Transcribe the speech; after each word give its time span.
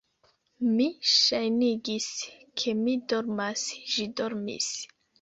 Mi 0.77 0.87
ŝajnigis, 1.09 2.09
ke 2.65 2.77
mi 2.83 2.99
dormas; 3.15 3.71
ĝi 3.95 4.11
dormis. 4.23 4.77